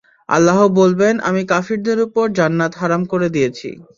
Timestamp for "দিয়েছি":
3.29-3.69